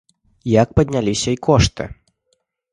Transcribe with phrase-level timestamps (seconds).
[0.51, 1.83] Як падняліся і кошты.